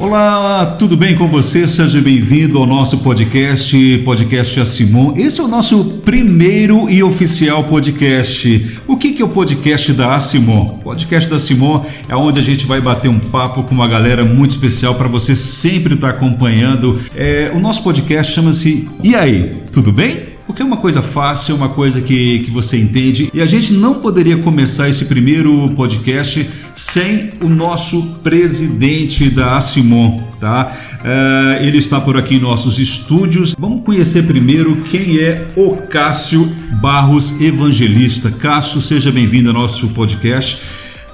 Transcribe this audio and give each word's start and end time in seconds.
Olá, 0.00 0.76
tudo 0.78 0.96
bem 0.96 1.14
com 1.14 1.28
você? 1.28 1.68
Seja 1.68 2.00
bem-vindo 2.00 2.56
ao 2.56 2.66
nosso 2.66 2.96
podcast, 3.00 3.98
Podcast 4.02 4.58
A 4.58 4.64
Simon. 4.64 5.12
Esse 5.14 5.42
é 5.42 5.44
o 5.44 5.46
nosso 5.46 5.84
primeiro 6.02 6.88
e 6.88 7.02
oficial 7.02 7.64
podcast. 7.64 8.80
O 8.88 8.96
que 8.96 9.20
é 9.20 9.24
o 9.24 9.28
podcast 9.28 9.92
da 9.92 10.18
Simon? 10.18 10.62
O 10.62 10.78
podcast 10.78 11.28
da 11.28 11.38
Simon 11.38 11.84
é 12.08 12.16
onde 12.16 12.40
a 12.40 12.42
gente 12.42 12.64
vai 12.64 12.80
bater 12.80 13.08
um 13.08 13.18
papo 13.18 13.62
com 13.62 13.74
uma 13.74 13.86
galera 13.86 14.24
muito 14.24 14.52
especial 14.52 14.94
para 14.94 15.06
você 15.06 15.36
sempre 15.36 15.96
estar 15.96 16.12
tá 16.12 16.16
acompanhando. 16.16 16.98
É, 17.14 17.52
o 17.54 17.60
nosso 17.60 17.84
podcast 17.84 18.32
chama-se 18.32 18.88
E 19.04 19.14
aí, 19.14 19.58
tudo 19.70 19.92
bem? 19.92 20.29
Porque 20.50 20.62
é 20.62 20.64
uma 20.64 20.78
coisa 20.78 21.00
fácil, 21.00 21.54
uma 21.54 21.68
coisa 21.68 22.00
que, 22.00 22.40
que 22.40 22.50
você 22.50 22.76
entende. 22.76 23.30
E 23.32 23.40
a 23.40 23.46
gente 23.46 23.72
não 23.72 24.00
poderia 24.00 24.36
começar 24.36 24.88
esse 24.88 25.04
primeiro 25.04 25.70
podcast 25.76 26.44
sem 26.74 27.30
o 27.40 27.48
nosso 27.48 28.18
presidente 28.20 29.30
da 29.30 29.56
Asimon, 29.56 30.20
tá? 30.40 30.76
Uh, 31.04 31.64
ele 31.64 31.78
está 31.78 32.00
por 32.00 32.16
aqui 32.16 32.34
em 32.34 32.40
nossos 32.40 32.80
estúdios. 32.80 33.54
Vamos 33.56 33.84
conhecer 33.84 34.26
primeiro 34.26 34.74
quem 34.90 35.20
é 35.20 35.52
o 35.54 35.76
Cássio 35.86 36.44
Barros 36.80 37.40
Evangelista. 37.40 38.28
Cássio, 38.28 38.82
seja 38.82 39.12
bem-vindo 39.12 39.50
ao 39.50 39.54
nosso 39.54 39.90
podcast. 39.90 40.64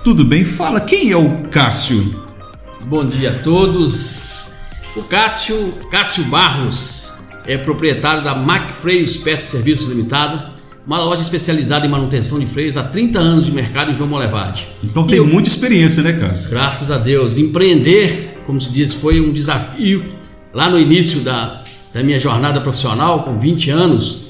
Tudo 0.02 0.24
bem? 0.24 0.44
Fala, 0.44 0.80
quem 0.80 1.10
é 1.10 1.16
o 1.16 1.42
Cássio? 1.50 2.24
Bom 2.86 3.04
dia 3.04 3.28
a 3.28 3.34
todos. 3.34 4.52
O 4.96 5.02
Cássio, 5.02 5.74
Cássio 5.90 6.24
Barros 6.24 7.05
é 7.46 7.56
proprietário 7.56 8.22
da 8.22 8.34
Mac 8.34 8.72
Freios 8.72 9.16
Peças 9.16 9.46
Serviços 9.46 9.88
Limitada, 9.88 10.50
uma 10.86 10.98
loja 10.98 11.22
especializada 11.22 11.84
em 11.84 11.88
manutenção 11.88 12.38
de 12.38 12.46
freios 12.46 12.76
há 12.76 12.84
30 12.84 13.18
anos 13.18 13.46
de 13.46 13.52
mercado 13.52 13.90
em 13.90 13.94
João 13.94 14.08
Molevade. 14.08 14.68
Então 14.84 15.06
tem 15.06 15.18
eu, 15.18 15.26
muita 15.26 15.48
experiência, 15.48 16.02
né, 16.02 16.12
Cássio? 16.12 16.50
Graças 16.50 16.90
a 16.90 16.98
Deus. 16.98 17.36
Empreender, 17.36 18.38
como 18.46 18.60
se 18.60 18.70
diz, 18.70 18.94
foi 18.94 19.20
um 19.20 19.32
desafio 19.32 20.04
lá 20.54 20.70
no 20.70 20.78
início 20.78 21.20
da, 21.20 21.64
da 21.92 22.02
minha 22.04 22.20
jornada 22.20 22.60
profissional, 22.60 23.24
com 23.24 23.36
20 23.36 23.70
anos. 23.70 24.26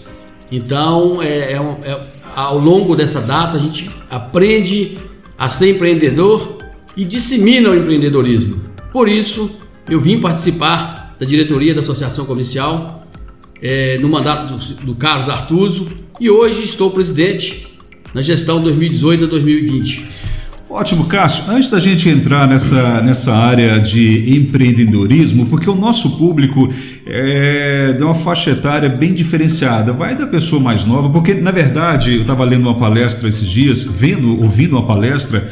Então, 0.50 1.22
é, 1.22 1.53
é, 1.53 1.56
é, 1.56 2.00
ao 2.34 2.59
longo 2.59 2.97
dessa 2.97 3.20
data, 3.20 3.56
a 3.56 3.61
gente 3.61 3.91
aprende 4.11 4.97
a 5.37 5.50
ser 5.50 5.72
empreendedor 5.72 6.56
e 6.97 7.05
dissemina 7.05 7.69
o 7.69 7.75
empreendedorismo. 7.75 8.59
Por 8.92 9.09
isso, 9.09 9.59
eu 9.91 10.00
vim 10.00 10.20
participar 10.20 11.14
da 11.19 11.27
diretoria 11.27 11.75
da 11.75 11.81
Associação 11.81 12.25
Comercial 12.25 13.06
é, 13.62 13.99
no 13.99 14.09
mandato 14.09 14.55
do, 14.55 14.75
do 14.85 14.95
Carlos 14.95 15.29
Artuso 15.29 15.89
e 16.21 16.31
hoje 16.31 16.65
estou 16.65 16.91
presidente 16.91 17.67
na 18.15 18.23
gestão 18.23 18.62
2018 18.62 19.25
a 19.25 19.27
2020. 19.29 20.05
Ótimo, 20.69 21.07
Cássio. 21.07 21.45
Antes 21.49 21.71
da 21.71 21.79
gente 21.79 22.09
entrar 22.09 22.49
nessa, 22.49 23.01
nessa 23.01 23.33
área 23.33 23.79
de 23.79 24.37
empreendedorismo, 24.37 25.47
porque 25.47 25.71
o 25.71 25.77
nosso 25.77 26.19
público 26.19 26.73
é 27.07 27.95
de 27.97 28.03
uma 28.03 28.17
faixa 28.17 28.51
etária 28.51 28.89
bem 28.89 29.15
diferenciada, 29.15 29.93
vai 29.93 30.17
da 30.17 30.27
pessoa 30.27 30.61
mais 30.61 30.84
nova, 30.84 31.09
porque 31.09 31.34
na 31.34 31.53
verdade 31.53 32.17
eu 32.17 32.23
estava 32.23 32.43
lendo 32.43 32.62
uma 32.62 32.77
palestra 32.77 33.29
esses 33.29 33.49
dias, 33.49 33.84
vendo, 33.84 34.43
ouvindo 34.43 34.73
uma 34.73 34.87
palestra, 34.87 35.49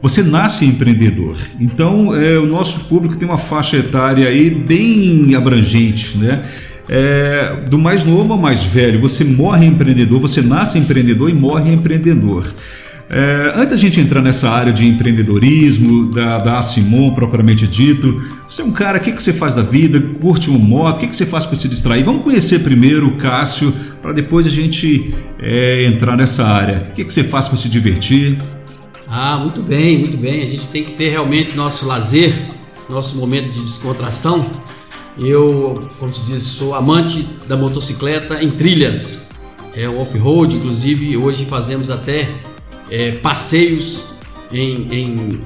você 0.00 0.22
nasce 0.22 0.64
empreendedor. 0.64 1.36
Então, 1.60 2.14
é, 2.14 2.38
o 2.38 2.46
nosso 2.46 2.88
público 2.88 3.16
tem 3.16 3.28
uma 3.28 3.38
faixa 3.38 3.76
etária 3.76 4.28
aí 4.28 4.50
bem 4.50 5.34
abrangente, 5.34 6.16
né? 6.16 6.42
É, 6.88 7.64
do 7.68 7.78
mais 7.78 8.04
novo 8.04 8.32
ao 8.32 8.38
mais 8.38 8.62
velho. 8.62 9.00
Você 9.00 9.24
morre 9.24 9.66
empreendedor, 9.66 10.20
você 10.20 10.42
nasce 10.42 10.78
empreendedor 10.78 11.30
e 11.30 11.32
morre 11.32 11.72
empreendedor. 11.72 12.46
É, 13.08 13.52
antes 13.54 13.68
da 13.68 13.76
gente 13.76 14.00
entrar 14.00 14.22
nessa 14.22 14.48
área 14.48 14.72
de 14.72 14.86
empreendedorismo, 14.86 16.10
da, 16.10 16.38
da 16.38 16.62
Simon 16.62 17.10
propriamente 17.12 17.68
dito, 17.68 18.22
você 18.48 18.62
é 18.62 18.64
um 18.64 18.72
cara, 18.72 18.98
o 18.98 19.00
que, 19.00 19.12
que 19.12 19.22
você 19.22 19.32
faz 19.32 19.54
da 19.54 19.62
vida? 19.62 20.00
Curte 20.20 20.48
uma 20.48 20.58
moto? 20.58 20.96
O 20.96 21.00
que, 21.00 21.08
que 21.08 21.16
você 21.16 21.26
faz 21.26 21.44
para 21.44 21.58
se 21.58 21.68
distrair? 21.68 22.02
Vamos 22.02 22.24
conhecer 22.24 22.60
primeiro 22.60 23.08
o 23.08 23.16
Cássio, 23.18 23.72
para 24.00 24.12
depois 24.12 24.46
a 24.46 24.50
gente 24.50 25.14
é, 25.38 25.84
entrar 25.84 26.16
nessa 26.16 26.44
área. 26.44 26.88
O 26.90 26.94
que, 26.94 27.04
que 27.04 27.12
você 27.12 27.22
faz 27.22 27.46
para 27.46 27.58
se 27.58 27.68
divertir? 27.68 28.38
Ah, 29.06 29.38
muito 29.38 29.60
bem, 29.60 29.98
muito 29.98 30.16
bem. 30.16 30.42
A 30.42 30.46
gente 30.46 30.66
tem 30.68 30.82
que 30.82 30.92
ter 30.92 31.10
realmente 31.10 31.54
nosso 31.54 31.86
lazer, 31.86 32.32
nosso 32.88 33.16
momento 33.16 33.50
de 33.50 33.60
descontração. 33.60 34.46
Eu, 35.18 35.88
como 35.98 36.12
se 36.12 36.20
diz, 36.22 36.42
sou 36.44 36.74
amante 36.74 37.22
da 37.46 37.56
motocicleta 37.56 38.42
em 38.42 38.50
trilhas, 38.50 39.30
é 39.74 39.88
off-road, 39.88 40.56
inclusive 40.56 41.16
hoje 41.16 41.44
fazemos 41.46 41.90
até 41.90 42.28
é, 42.90 43.12
passeios 43.12 44.06
em, 44.52 44.88
em 44.92 45.40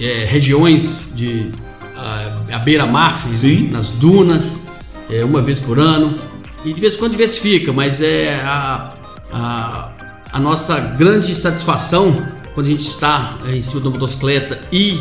é, 0.00 0.24
regiões 0.24 1.12
de 1.14 1.50
a, 1.96 2.56
a 2.56 2.58
beira-mar, 2.58 3.26
nas 3.70 3.90
dunas, 3.92 4.66
é, 5.10 5.24
uma 5.24 5.40
vez 5.40 5.60
por 5.60 5.78
ano. 5.78 6.18
E 6.64 6.72
de 6.72 6.80
vez 6.80 6.94
em 6.94 6.98
quando 6.98 7.12
diversifica, 7.12 7.72
mas 7.72 8.00
é 8.00 8.40
a, 8.42 8.94
a, 9.32 9.92
a 10.32 10.40
nossa 10.40 10.78
grande 10.80 11.36
satisfação 11.36 12.26
quando 12.54 12.66
a 12.66 12.70
gente 12.70 12.86
está 12.86 13.38
é, 13.46 13.56
em 13.56 13.62
cima 13.62 13.80
da 13.80 13.90
motocicleta 13.90 14.60
e 14.72 14.98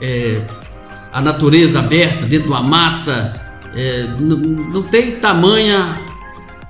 é, 0.00 0.42
a 1.12 1.20
natureza 1.20 1.80
aberta 1.80 2.26
dentro 2.26 2.46
de 2.46 2.52
uma 2.52 2.62
mata, 2.62 3.32
é, 3.74 4.08
não, 4.18 4.36
não, 4.36 4.82
tem 4.82 5.16
tamanha 5.16 6.00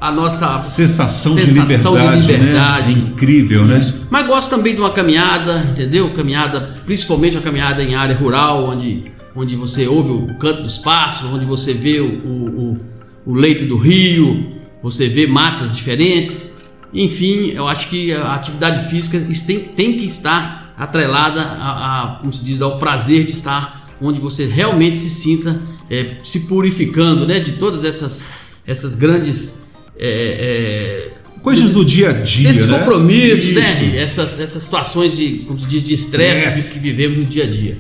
a 0.00 0.10
nossa 0.10 0.62
sensação, 0.62 1.34
sensação 1.34 1.94
de 1.94 2.00
liberdade, 2.00 2.26
de 2.26 2.32
liberdade. 2.32 2.94
Né? 2.94 3.00
É 3.00 3.10
incrível, 3.10 3.64
né? 3.66 3.94
Mas 4.08 4.26
gosto 4.26 4.50
também 4.50 4.74
de 4.74 4.80
uma 4.80 4.90
caminhada, 4.90 5.58
entendeu? 5.70 6.10
Caminhada, 6.10 6.74
principalmente 6.86 7.36
uma 7.36 7.42
caminhada 7.42 7.82
em 7.82 7.94
área 7.94 8.16
rural, 8.16 8.64
onde, 8.64 9.04
onde 9.34 9.56
você 9.56 9.86
ouve 9.86 10.10
o 10.10 10.38
canto 10.38 10.62
dos 10.62 10.78
pássaros, 10.78 11.32
onde 11.32 11.44
você 11.44 11.74
vê 11.74 12.00
o, 12.00 12.06
o, 12.06 12.78
o 13.26 13.34
leito 13.34 13.66
do 13.66 13.76
rio, 13.76 14.60
você 14.82 15.08
vê 15.08 15.26
matas 15.26 15.76
diferentes. 15.76 16.58
Enfim, 16.92 17.50
eu 17.50 17.68
acho 17.68 17.88
que 17.88 18.12
a 18.12 18.34
atividade 18.34 18.88
física 18.88 19.20
tem, 19.46 19.58
tem 19.60 19.98
que 19.98 20.06
estar 20.06 20.74
atrelada 20.78 21.42
a, 21.42 22.02
a, 22.02 22.06
como 22.16 22.32
se 22.32 22.42
diz, 22.42 22.62
ao 22.62 22.78
prazer 22.78 23.24
de 23.24 23.32
estar 23.32 23.79
onde 24.00 24.20
você 24.20 24.46
realmente 24.46 24.96
se 24.96 25.10
sinta 25.10 25.60
é, 25.90 26.16
se 26.22 26.40
purificando 26.40 27.26
né, 27.26 27.40
de 27.40 27.52
todas 27.52 27.84
essas, 27.84 28.24
essas 28.66 28.94
grandes. 28.94 29.62
É, 29.98 31.10
é, 31.16 31.20
Coisas 31.42 31.72
do 31.72 31.84
dia 31.84 32.10
a 32.10 32.12
dia. 32.12 32.48
Desses 32.48 32.68
né? 32.68 32.78
compromissos, 32.78 33.54
né? 33.54 33.96
Essas, 33.96 34.38
essas 34.38 34.62
situações 34.62 35.16
de, 35.16 35.44
como 35.46 35.58
se 35.58 35.66
diz, 35.66 35.82
de 35.82 35.94
estresse 35.94 36.74
que, 36.74 36.78
vivemos 36.78 37.18
no 37.18 37.24
dia 37.24 37.44
a 37.44 37.46
dia. 37.46 37.78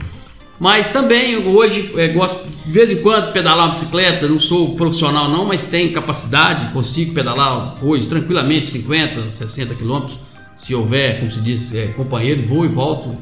Mas 0.58 0.90
também 0.90 1.36
hoje 1.46 1.90
é, 1.96 2.08
gosto 2.08 2.46
de 2.66 2.72
vez 2.72 2.90
em 2.90 2.96
quando 2.96 3.32
pedalar 3.32 3.66
uma 3.66 3.70
bicicleta, 3.70 4.28
não 4.28 4.38
sou 4.38 4.74
profissional 4.76 5.30
não, 5.30 5.46
mas 5.46 5.66
tenho 5.66 5.92
capacidade, 5.92 6.72
consigo 6.72 7.14
pedalar 7.14 7.82
hoje 7.82 8.06
tranquilamente 8.06 8.68
50, 8.68 9.28
60 9.28 9.74
quilômetros, 9.74 10.18
se 10.54 10.74
houver, 10.74 11.18
como 11.18 11.30
se 11.30 11.40
diz, 11.40 11.74
é, 11.74 11.86
companheiro, 11.88 12.42
vou 12.46 12.64
e 12.64 12.68
volto 12.68 13.16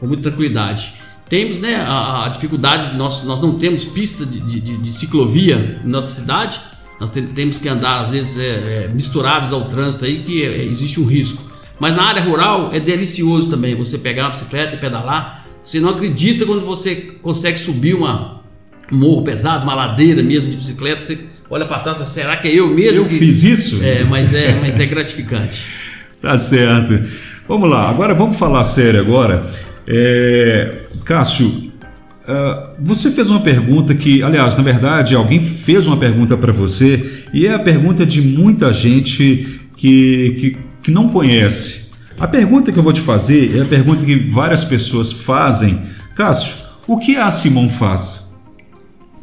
com 0.00 0.06
muita 0.06 0.24
tranquilidade. 0.24 0.94
Temos 1.28 1.58
né, 1.58 1.76
a, 1.76 2.26
a 2.26 2.28
dificuldade, 2.28 2.96
nós, 2.96 3.22
nós 3.24 3.40
não 3.40 3.58
temos 3.58 3.84
pista 3.84 4.24
de, 4.24 4.40
de, 4.40 4.78
de 4.78 4.92
ciclovia 4.92 5.80
na 5.84 5.98
nossa 5.98 6.20
cidade, 6.20 6.60
nós 6.98 7.10
temos 7.10 7.58
que 7.58 7.68
andar 7.68 8.00
às 8.00 8.10
vezes 8.10 8.38
é, 8.38 8.46
é, 8.84 8.90
misturados 8.92 9.52
ao 9.52 9.66
trânsito 9.66 10.04
aí, 10.04 10.24
que 10.24 10.42
é, 10.42 10.64
existe 10.64 10.98
um 11.00 11.04
risco. 11.04 11.44
Mas 11.78 11.94
na 11.94 12.02
área 12.02 12.22
rural 12.22 12.72
é 12.72 12.80
delicioso 12.80 13.50
também 13.50 13.76
você 13.76 13.98
pegar 13.98 14.24
uma 14.24 14.30
bicicleta 14.30 14.74
e 14.74 14.78
pedalar. 14.78 15.46
Você 15.62 15.78
não 15.78 15.90
acredita 15.90 16.44
quando 16.44 16.64
você 16.64 16.96
consegue 17.22 17.58
subir 17.58 17.94
uma, 17.94 18.40
um 18.90 18.96
morro 18.96 19.22
pesado, 19.22 19.62
uma 19.62 19.74
ladeira 19.74 20.22
mesmo 20.22 20.50
de 20.50 20.56
bicicleta, 20.56 21.00
você 21.00 21.26
olha 21.48 21.66
para 21.66 21.78
trás 21.80 21.96
e 21.96 22.00
fala, 22.00 22.10
será 22.10 22.36
que 22.36 22.48
é 22.48 22.54
eu 22.54 22.68
mesmo? 22.74 23.04
Eu 23.04 23.06
que... 23.06 23.16
fiz 23.16 23.44
isso? 23.44 23.84
É, 23.84 24.02
mas 24.02 24.34
é, 24.34 24.58
mas 24.60 24.80
é 24.80 24.86
gratificante. 24.86 25.62
tá 26.20 26.36
certo. 26.36 27.06
Vamos 27.46 27.70
lá, 27.70 27.88
agora 27.88 28.12
vamos 28.12 28.36
falar 28.36 28.64
sério 28.64 29.00
agora. 29.00 29.48
É, 29.90 30.82
Cássio, 31.02 31.46
uh, 31.48 32.74
você 32.78 33.10
fez 33.10 33.30
uma 33.30 33.40
pergunta 33.40 33.94
que, 33.94 34.22
aliás, 34.22 34.54
na 34.54 34.62
verdade, 34.62 35.14
alguém 35.14 35.40
fez 35.40 35.86
uma 35.86 35.96
pergunta 35.96 36.36
para 36.36 36.52
você 36.52 37.24
e 37.32 37.46
é 37.46 37.54
a 37.54 37.58
pergunta 37.58 38.04
de 38.04 38.20
muita 38.20 38.70
gente 38.70 39.62
que, 39.74 40.36
que, 40.38 40.56
que 40.82 40.90
não 40.90 41.08
conhece. 41.08 41.92
A 42.20 42.28
pergunta 42.28 42.70
que 42.70 42.78
eu 42.78 42.82
vou 42.82 42.92
te 42.92 43.00
fazer 43.00 43.56
é 43.56 43.62
a 43.62 43.64
pergunta 43.64 44.04
que 44.04 44.14
várias 44.16 44.62
pessoas 44.62 45.10
fazem. 45.10 45.80
Cássio, 46.14 46.54
o 46.86 46.98
que 46.98 47.16
a 47.16 47.30
Simão 47.30 47.68
faz? 47.70 48.36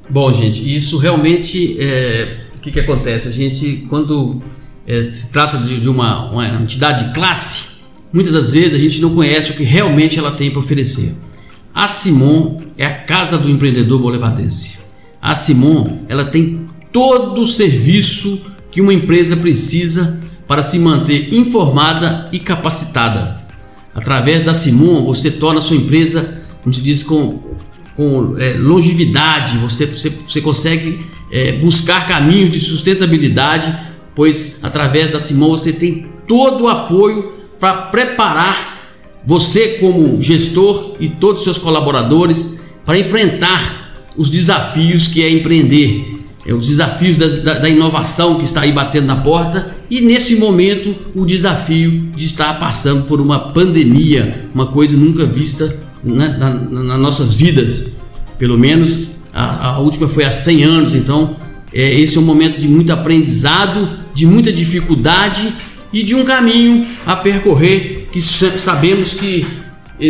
Bom, 0.09 0.33
gente, 0.33 0.75
isso 0.75 0.97
realmente 0.97 1.77
é, 1.79 2.37
o 2.55 2.59
que, 2.59 2.71
que 2.71 2.79
acontece? 2.79 3.27
A 3.27 3.31
gente, 3.31 3.85
quando 3.87 4.41
é, 4.87 5.11
se 5.11 5.31
trata 5.31 5.59
de, 5.59 5.79
de 5.79 5.89
uma, 5.89 6.31
uma 6.31 6.47
entidade 6.47 7.05
de 7.05 7.13
classe, 7.13 7.74
muitas 8.15 8.33
das 8.33 8.51
vezes 8.51 8.73
a 8.73 8.79
gente 8.79 9.01
não 9.01 9.13
conhece 9.13 9.51
o 9.51 9.55
que 9.55 9.63
realmente 9.63 10.17
ela 10.17 10.31
tem 10.31 10.49
para 10.49 10.59
oferecer. 10.59 11.13
A 11.73 11.89
Simon 11.89 12.61
é 12.77 12.85
a 12.85 12.93
casa 12.93 13.37
do 13.37 13.49
empreendedor 13.49 13.99
bolevadense. 13.99 14.79
A 15.21 15.35
Simon 15.35 15.99
ela 16.07 16.23
tem 16.23 16.61
todo 16.93 17.41
o 17.41 17.45
serviço 17.45 18.41
que 18.71 18.79
uma 18.79 18.93
empresa 18.93 19.35
precisa 19.35 20.21
para 20.47 20.63
se 20.63 20.79
manter 20.79 21.33
informada 21.33 22.29
e 22.31 22.39
capacitada. 22.39 23.43
Através 23.93 24.43
da 24.43 24.53
Simon 24.53 25.03
você 25.03 25.29
torna 25.29 25.59
a 25.59 25.61
sua 25.61 25.75
empresa, 25.75 26.41
como 26.63 26.73
se 26.73 26.81
diz, 26.81 27.03
com 27.03 27.53
com 27.95 28.35
é, 28.37 28.53
longevidade, 28.57 29.57
você, 29.57 29.85
você, 29.85 30.09
você 30.09 30.41
consegue 30.41 30.99
é, 31.31 31.53
buscar 31.53 32.05
caminhos 32.05 32.51
de 32.51 32.59
sustentabilidade, 32.59 33.73
pois 34.13 34.59
através 34.61 35.11
da 35.11 35.19
Simão 35.19 35.51
você 35.51 35.71
tem 35.71 36.05
todo 36.27 36.65
o 36.65 36.67
apoio 36.67 37.35
para 37.59 37.73
preparar 37.83 38.75
você 39.25 39.79
como 39.79 40.21
gestor 40.21 40.95
e 40.99 41.09
todos 41.09 41.39
os 41.39 41.43
seus 41.43 41.57
colaboradores 41.57 42.61
para 42.85 42.99
enfrentar 42.99 43.85
os 44.15 44.29
desafios 44.29 45.07
que 45.07 45.23
é 45.23 45.29
empreender, 45.29 46.19
é, 46.45 46.53
os 46.53 46.67
desafios 46.67 47.17
da, 47.17 47.55
da, 47.55 47.69
inovação 47.69 48.35
que 48.35 48.45
está 48.45 48.61
aí 48.61 48.71
batendo 48.71 49.07
na 49.07 49.15
porta 49.15 49.75
e 49.89 49.99
nesse 49.99 50.35
momento 50.35 50.95
o 51.15 51.25
desafio 51.25 52.09
de 52.15 52.25
estar 52.25 52.59
passando 52.59 53.05
por 53.05 53.19
uma 53.19 53.51
pandemia, 53.51 54.47
uma 54.53 54.67
coisa 54.67 54.95
nunca 54.95 55.25
vista 55.25 55.75
né, 56.03 56.37
na, 56.39 56.51
na, 56.51 56.83
nas 56.83 56.99
nossas 56.99 57.33
vidas, 57.33 57.97
pelo 58.37 58.57
menos 58.59 59.11
a, 59.33 59.69
a, 59.69 59.79
última 59.79 60.07
foi 60.07 60.23
há 60.23 60.31
100 60.31 60.63
anos, 60.63 60.95
então 60.95 61.35
é, 61.73 61.99
esse 61.99 62.17
é 62.17 62.21
um 62.21 62.23
momento 62.23 62.59
de 62.59 62.67
muito 62.67 62.93
aprendizado, 62.93 63.89
de 64.13 64.27
muita 64.27 64.53
dificuldade 64.53 65.51
e 65.95 66.03
de 66.03 66.13
um 66.13 66.25
caminho 66.25 66.85
a 67.05 67.15
percorrer 67.15 68.09
que 68.11 68.19
sabemos 68.19 69.13
que 69.13 69.47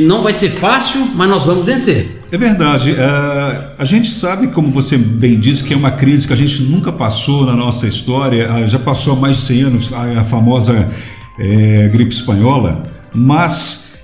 não 0.02 0.24
vai 0.24 0.34
ser 0.34 0.50
fácil, 0.50 1.12
mas 1.14 1.30
nós 1.30 1.46
vamos 1.46 1.64
vencer. 1.64 2.24
É 2.32 2.38
verdade. 2.40 2.94
Uh, 2.94 3.66
a 3.78 3.86
gente 3.86 4.10
sabe, 4.10 4.48
como 4.48 4.72
você 4.72 4.98
bem 4.98 5.40
disse, 5.40 5.64
que 5.64 5.76
é 5.76 5.78
uma 5.78 5.92
crise 5.92 6.26
que 6.26 6.34
a 6.34 6.36
gente 6.36 6.64
nunca 6.64 6.92
passou 6.92 7.46
na 7.46 7.56
nossa 7.56 7.86
história. 7.86 8.52
Uh, 8.52 8.68
já 8.68 8.80
passou 8.80 9.16
há 9.16 9.20
mais 9.20 9.38
de 9.38 9.44
100 9.44 9.62
anos 9.62 9.94
a, 9.94 10.22
a 10.22 10.24
famosa 10.24 10.74
uh, 10.74 11.92
gripe 11.92 12.12
espanhola, 12.12 12.82
mas 13.14 14.04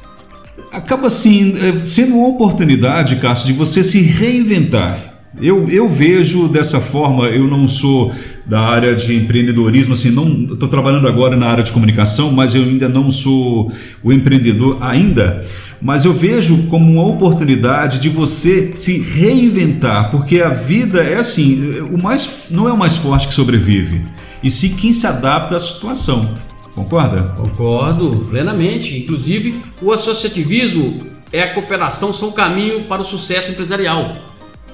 acaba 0.71 1.07
assim 1.07 1.55
eh, 1.57 1.87
sendo 1.87 2.15
uma 2.15 2.27
oportunidade, 2.29 3.15
Cássio, 3.15 3.47
de 3.47 3.53
você 3.53 3.83
se 3.83 4.01
reinventar. 4.01 5.11
Eu, 5.41 5.67
eu 5.67 5.89
vejo 5.89 6.47
dessa 6.47 6.79
forma, 6.79 7.25
eu 7.25 7.47
não 7.47 7.67
sou 7.67 8.13
da 8.51 8.59
área 8.59 8.93
de 8.93 9.15
empreendedorismo, 9.15 9.93
assim, 9.93 10.11
não 10.11 10.53
estou 10.53 10.67
trabalhando 10.67 11.07
agora 11.07 11.37
na 11.37 11.47
área 11.47 11.63
de 11.63 11.71
comunicação, 11.71 12.33
mas 12.33 12.53
eu 12.53 12.63
ainda 12.63 12.89
não 12.89 13.09
sou 13.09 13.71
o 14.03 14.11
empreendedor 14.11 14.77
ainda. 14.81 15.41
Mas 15.81 16.03
eu 16.03 16.11
vejo 16.11 16.67
como 16.67 16.91
uma 16.91 17.07
oportunidade 17.07 17.97
de 17.97 18.09
você 18.09 18.73
se 18.75 18.99
reinventar, 18.99 20.11
porque 20.11 20.41
a 20.41 20.49
vida 20.49 21.01
é 21.01 21.15
assim, 21.15 21.79
o 21.93 21.97
mais 21.97 22.47
não 22.51 22.67
é 22.67 22.73
o 22.73 22.77
mais 22.77 22.97
forte 22.97 23.29
que 23.29 23.33
sobrevive, 23.33 24.01
e 24.43 24.51
sim 24.51 24.75
quem 24.75 24.91
se 24.91 25.07
adapta 25.07 25.55
à 25.55 25.59
situação. 25.59 26.35
Concorda? 26.75 27.33
Concordo 27.37 28.27
plenamente. 28.29 28.97
Inclusive, 28.97 29.61
o 29.81 29.93
associativismo 29.93 30.99
é 31.31 31.41
a 31.41 31.53
cooperação, 31.53 32.11
são 32.11 32.27
o 32.27 32.33
caminho 32.33 32.83
para 32.83 33.01
o 33.01 33.05
sucesso 33.05 33.49
empresarial 33.49 34.13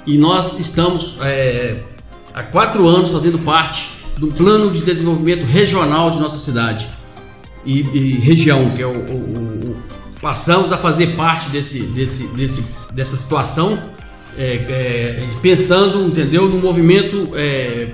e 0.04 0.18
nós 0.18 0.58
estamos 0.58 1.18
é, 1.22 1.84
há 2.38 2.44
quatro 2.44 2.88
anos 2.88 3.12
fazendo 3.12 3.40
parte 3.40 3.90
do 4.18 4.28
plano 4.28 4.72
de 4.72 4.82
desenvolvimento 4.82 5.46
regional 5.46 6.12
de 6.12 6.20
nossa 6.20 6.38
cidade 6.38 6.88
e, 7.66 7.80
e 7.80 8.12
região, 8.20 8.72
que 8.72 8.82
é 8.82 8.86
o, 8.86 8.92
o, 8.92 9.74
o, 9.74 9.78
passamos 10.22 10.72
a 10.72 10.78
fazer 10.78 11.16
parte 11.16 11.50
desse, 11.50 11.80
desse, 11.80 12.28
desse 12.28 12.64
dessa 12.94 13.16
situação, 13.16 13.78
é, 14.38 14.56
é, 14.70 15.28
pensando, 15.42 16.08
entendeu, 16.08 16.50
no 16.50 16.58
movimento. 16.58 17.30
É, 17.36 17.90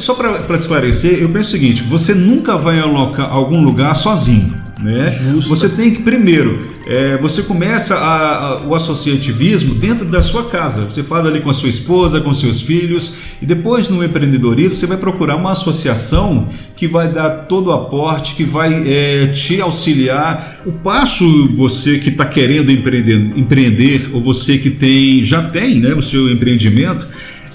Só 0.00 0.14
para 0.14 0.56
esclarecer, 0.56 1.20
eu 1.20 1.28
penso 1.28 1.50
o 1.50 1.52
seguinte: 1.52 1.82
você 1.82 2.14
nunca 2.14 2.56
vai 2.56 2.80
alocar 2.80 3.30
algum 3.30 3.62
lugar 3.62 3.94
sozinho. 3.94 4.67
Né? 4.78 5.10
Justo. 5.10 5.48
Você 5.48 5.68
tem 5.68 5.92
que 5.92 6.02
primeiro 6.02 6.78
é, 6.88 7.18
você 7.18 7.42
começa 7.42 7.96
a, 7.96 8.36
a, 8.36 8.66
o 8.66 8.74
associativismo 8.74 9.74
dentro 9.74 10.06
da 10.06 10.22
sua 10.22 10.48
casa. 10.48 10.86
Você 10.86 11.02
faz 11.02 11.26
ali 11.26 11.42
com 11.42 11.50
a 11.50 11.52
sua 11.52 11.68
esposa, 11.68 12.18
com 12.18 12.32
seus 12.32 12.62
filhos, 12.62 13.16
e 13.42 13.44
depois 13.44 13.90
no 13.90 14.02
empreendedorismo 14.02 14.74
você 14.74 14.86
vai 14.86 14.96
procurar 14.96 15.36
uma 15.36 15.52
associação 15.52 16.48
que 16.74 16.88
vai 16.88 17.12
dar 17.12 17.44
todo 17.46 17.66
o 17.66 17.72
aporte, 17.72 18.34
que 18.34 18.44
vai 18.44 18.88
é, 18.88 19.26
te 19.26 19.60
auxiliar. 19.60 20.62
O 20.64 20.72
passo 20.72 21.46
você 21.48 21.98
que 21.98 22.08
está 22.08 22.24
querendo 22.24 22.72
empreender, 22.72 23.32
empreender, 23.36 24.08
ou 24.14 24.20
você 24.22 24.56
que 24.56 24.70
tem 24.70 25.22
já 25.22 25.42
tem 25.42 25.80
né, 25.80 25.92
o 25.92 26.00
seu 26.00 26.30
empreendimento 26.30 27.06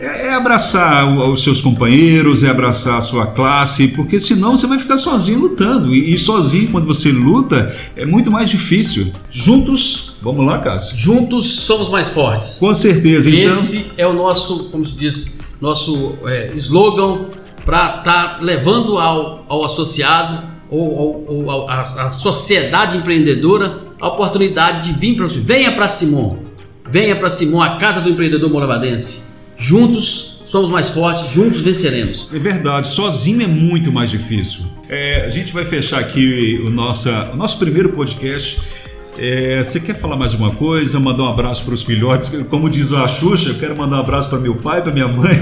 é, 0.03 0.27
é 0.27 0.33
abraçar 0.33 1.07
os 1.29 1.43
seus 1.43 1.61
companheiros, 1.61 2.43
é 2.43 2.49
abraçar 2.49 2.97
a 2.97 3.01
sua 3.01 3.27
classe, 3.27 3.89
porque 3.89 4.19
senão 4.19 4.57
você 4.57 4.67
vai 4.67 4.77
ficar 4.77 4.97
sozinho 4.97 5.39
lutando. 5.39 5.93
E, 5.95 6.13
e 6.13 6.17
sozinho, 6.17 6.69
quando 6.71 6.85
você 6.85 7.11
luta, 7.11 7.75
é 7.95 8.05
muito 8.05 8.29
mais 8.29 8.49
difícil. 8.49 9.13
Juntos, 9.29 10.17
vamos 10.21 10.45
lá, 10.45 10.59
Cássio. 10.59 10.97
Juntos 10.97 11.59
somos 11.61 11.89
mais 11.89 12.09
fortes. 12.09 12.59
Com 12.59 12.73
certeza. 12.73 13.29
Então... 13.29 13.51
Esse 13.51 13.93
é 13.97 14.05
o 14.05 14.13
nosso, 14.13 14.65
como 14.65 14.85
se 14.85 14.95
diz, 14.95 15.27
nosso 15.61 16.15
é, 16.25 16.51
slogan 16.55 17.25
para 17.65 17.85
estar 17.85 18.03
tá 18.03 18.37
levando 18.41 18.97
ao, 18.97 19.45
ao 19.47 19.63
associado 19.63 20.51
ou, 20.69 21.25
ou, 21.27 21.69
à 21.69 22.09
sociedade 22.09 22.97
empreendedora 22.97 23.79
a 24.01 24.07
oportunidade 24.07 24.91
de 24.91 24.99
vir 24.99 25.15
para 25.15 25.29
você. 25.29 25.39
Venha 25.39 25.71
para 25.71 25.87
Simon. 25.87 26.39
Venha 26.85 27.15
para 27.15 27.29
Simon, 27.29 27.61
a 27.61 27.77
casa 27.77 28.01
do 28.01 28.09
empreendedor 28.09 28.49
molavadense. 28.49 29.32
Juntos 29.57 30.41
somos 30.45 30.69
mais 30.69 30.89
fortes, 30.89 31.31
juntos 31.31 31.61
venceremos. 31.61 32.29
É 32.31 32.37
verdade, 32.37 32.87
sozinho 32.87 33.41
é 33.41 33.47
muito 33.47 33.91
mais 33.91 34.09
difícil. 34.09 34.65
É, 34.89 35.25
a 35.25 35.29
gente 35.29 35.53
vai 35.53 35.65
fechar 35.65 35.99
aqui 35.99 36.61
o, 36.63 36.69
nossa, 36.69 37.31
o 37.33 37.35
nosso 37.35 37.57
primeiro 37.57 37.89
podcast. 37.89 38.61
É, 39.17 39.61
você 39.63 39.79
quer 39.79 39.95
falar 39.95 40.15
mais 40.15 40.33
uma 40.33 40.51
coisa? 40.51 40.99
Mandar 40.99 41.23
um 41.23 41.29
abraço 41.29 41.63
para 41.65 41.73
os 41.73 41.83
filhotes? 41.83 42.29
Como 42.49 42.69
diz 42.69 42.91
a 42.91 43.07
Xuxa, 43.07 43.49
eu 43.49 43.55
quero 43.55 43.77
mandar 43.77 43.97
um 43.97 43.99
abraço 44.01 44.29
para 44.29 44.39
meu 44.39 44.55
pai, 44.55 44.81
para 44.81 44.91
minha 44.91 45.07
mãe. 45.07 45.37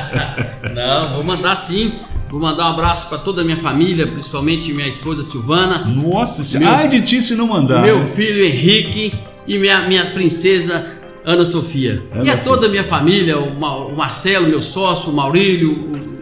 Não, 0.74 1.14
vou 1.14 1.24
mandar 1.24 1.56
sim. 1.56 1.94
Vou 2.28 2.40
mandar 2.40 2.70
um 2.70 2.72
abraço 2.72 3.08
para 3.08 3.18
toda 3.18 3.42
a 3.42 3.44
minha 3.44 3.56
família, 3.58 4.06
principalmente 4.06 4.72
minha 4.72 4.88
esposa 4.88 5.22
Silvana. 5.22 5.84
Nossa, 5.86 6.58
meu, 6.58 6.68
ai 6.68 6.88
de 6.88 7.00
ti 7.00 7.22
se 7.22 7.36
não 7.36 7.46
mandar. 7.46 7.82
Meu 7.82 8.04
filho 8.04 8.44
Henrique 8.44 9.14
e 9.46 9.58
minha, 9.58 9.86
minha 9.86 10.12
princesa 10.12 10.84
Ana 11.26 11.44
Sofia. 11.44 12.04
Ana 12.12 12.24
e 12.24 12.30
a 12.30 12.38
toda 12.38 12.66
a 12.66 12.70
minha 12.70 12.84
família, 12.84 13.36
o 13.36 13.96
Marcelo, 13.96 14.46
meu 14.46 14.62
sócio, 14.62 15.10
o 15.10 15.14
Maurílio, 15.14 15.72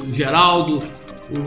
o 0.09 0.15
Geraldo, 0.15 0.83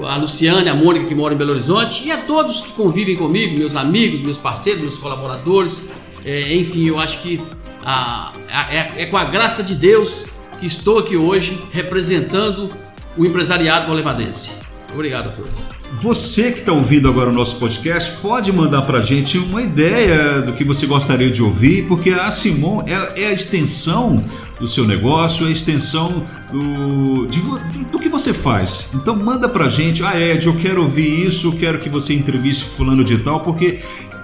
a 0.07 0.15
Luciane, 0.15 0.69
a 0.69 0.75
Mônica 0.75 1.07
que 1.07 1.15
mora 1.15 1.33
em 1.33 1.37
Belo 1.37 1.53
Horizonte, 1.53 2.05
e 2.05 2.11
a 2.11 2.17
todos 2.17 2.61
que 2.61 2.71
convivem 2.73 3.15
comigo, 3.15 3.57
meus 3.57 3.75
amigos, 3.75 4.21
meus 4.21 4.37
parceiros, 4.37 4.83
meus 4.83 4.97
colaboradores. 4.99 5.83
É, 6.23 6.53
enfim, 6.55 6.85
eu 6.85 6.99
acho 6.99 7.19
que 7.23 7.41
a, 7.83 8.31
a, 8.47 8.73
é, 8.73 8.93
é, 8.97 9.05
com 9.07 9.17
a 9.17 9.25
graça 9.25 9.63
de 9.63 9.73
Deus 9.73 10.27
que 10.59 10.67
estou 10.67 10.99
aqui 10.99 11.17
hoje 11.17 11.59
representando 11.71 12.69
o 13.17 13.25
empresariado 13.25 13.87
molevadense. 13.87 14.51
Obrigado 14.93 15.29
a 15.29 15.31
todos. 15.31 15.76
Você 15.93 16.51
que 16.51 16.59
está 16.59 16.71
ouvindo 16.71 17.07
agora 17.07 17.29
o 17.29 17.33
nosso 17.33 17.57
podcast 17.57 18.17
pode 18.21 18.51
mandar 18.51 18.81
para 18.83 18.99
a 18.99 19.01
gente 19.01 19.37
uma 19.37 19.61
ideia 19.61 20.41
do 20.41 20.53
que 20.53 20.63
você 20.63 20.85
gostaria 20.85 21.31
de 21.31 21.41
ouvir, 21.41 21.87
porque 21.87 22.11
a 22.11 22.29
Simon 22.29 22.83
é, 22.85 23.23
é 23.23 23.27
a 23.27 23.31
extensão 23.31 24.23
do 24.59 24.67
seu 24.67 24.85
negócio, 24.85 25.45
é 25.45 25.49
a 25.49 25.51
extensão 25.51 26.23
do, 26.51 27.25
de, 27.27 27.41
do 27.91 27.97
que 27.97 28.09
você 28.09 28.33
faz. 28.33 28.91
Então 28.93 29.15
manda 29.15 29.47
para 29.49 29.65
a 29.65 29.69
gente, 29.69 30.03
ah 30.03 30.19
Ed, 30.19 30.45
eu 30.45 30.57
quero 30.57 30.83
ouvir 30.83 31.25
isso, 31.25 31.57
quero 31.57 31.79
que 31.79 31.89
você 31.89 32.13
entreviste 32.13 32.65
fulano 32.65 33.03
de 33.03 33.17
tal, 33.19 33.39
porque 33.39 33.79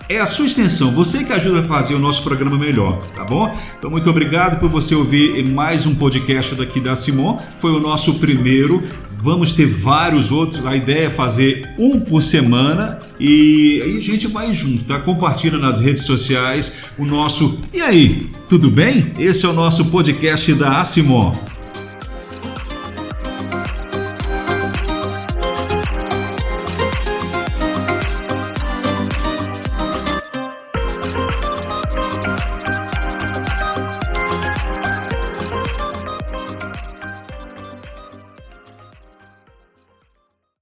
é 0.09 0.19
a 0.19 0.25
sua 0.25 0.45
extensão, 0.45 0.91
você 0.91 1.23
que 1.23 1.31
ajuda 1.31 1.61
a 1.61 1.63
fazer 1.63 1.95
o 1.95 1.99
nosso 1.99 2.23
programa 2.23 2.57
melhor, 2.57 3.01
tá 3.15 3.23
bom? 3.23 3.57
Então, 3.79 3.89
muito 3.89 4.09
obrigado 4.09 4.59
por 4.59 4.69
você 4.69 4.93
ouvir 4.93 5.43
mais 5.49 5.85
um 5.85 5.95
podcast 5.95 6.55
daqui 6.55 6.81
da 6.81 6.93
Simon. 6.93 7.39
Foi 7.59 7.71
o 7.71 7.79
nosso 7.79 8.15
primeiro. 8.15 8.83
Vamos 9.23 9.53
ter 9.53 9.65
vários 9.65 10.33
outros. 10.33 10.65
A 10.65 10.75
ideia 10.75 11.05
é 11.05 11.09
fazer 11.09 11.69
um 11.79 11.97
por 11.97 12.21
semana 12.21 12.99
e 13.17 13.81
aí 13.81 13.97
a 13.97 14.01
gente 14.01 14.27
vai 14.27 14.53
junto, 14.53 14.83
tá? 14.83 14.99
Compartilha 14.99 15.57
nas 15.57 15.79
redes 15.79 16.03
sociais 16.03 16.79
o 16.97 17.05
nosso. 17.05 17.61
E 17.73 17.79
aí, 17.79 18.29
tudo 18.49 18.69
bem? 18.69 19.13
Esse 19.17 19.45
é 19.45 19.49
o 19.49 19.53
nosso 19.53 19.85
podcast 19.85 20.53
da 20.55 20.81
Asimon. 20.81 21.52